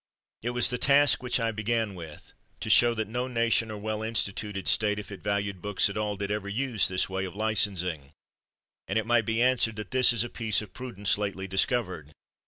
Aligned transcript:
It 0.41 0.49
was 0.49 0.71
the 0.71 0.79
task 0.79 1.21
which 1.21 1.39
I 1.39 1.51
began 1.51 1.93
with, 1.93 2.33
to 2.61 2.71
show 2.71 2.95
that 2.95 3.07
no 3.07 3.27
nation, 3.27 3.69
or 3.69 3.77
well 3.77 4.01
instituted 4.01 4.67
state, 4.67 4.97
if 4.97 5.11
it 5.11 5.21
valued 5.21 5.61
books 5.61 5.91
at 5.91 5.95
all, 5.95 6.17
did 6.17 6.31
ever 6.31 6.49
use 6.49 6.87
this 6.87 7.07
way 7.07 7.23
of 7.23 7.35
licensing; 7.35 8.11
and 8.87 8.97
it 8.97 9.05
might 9.05 9.25
be 9.25 9.43
answered, 9.43 9.75
that 9.75 9.91
this 9.91 10.11
is 10.11 10.23
a 10.23 10.27
piece 10.27 10.59
of 10.59 10.73
prudence 10.73 11.19
lately 11.19 11.47
discovered. 11.47 12.13